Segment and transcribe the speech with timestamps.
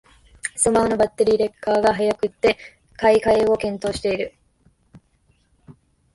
[0.55, 2.57] スマホのバッテリーの劣化が早くて
[2.97, 4.33] 買い替えを検討してる